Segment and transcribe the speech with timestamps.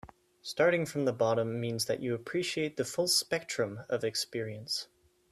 [0.41, 4.87] Starting from the bottom means that you appreciate the full spectrum of experience.